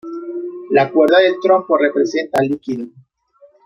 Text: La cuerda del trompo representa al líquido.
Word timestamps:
La 0.71 0.89
cuerda 0.91 1.19
del 1.19 1.35
trompo 1.39 1.77
representa 1.77 2.39
al 2.39 2.47
líquido. 2.47 2.87